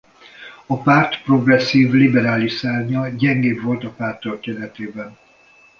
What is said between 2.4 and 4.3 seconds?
szárnya gyengébb volt a párt